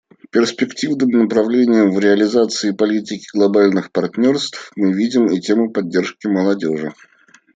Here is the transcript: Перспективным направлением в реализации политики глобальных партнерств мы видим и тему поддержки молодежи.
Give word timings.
Перспективным 0.31 1.11
направлением 1.11 1.91
в 1.93 1.99
реализации 1.99 2.71
политики 2.71 3.27
глобальных 3.35 3.91
партнерств 3.91 4.71
мы 4.75 4.93
видим 4.93 5.27
и 5.27 5.39
тему 5.39 5.71
поддержки 5.71 6.25
молодежи. 6.25 6.91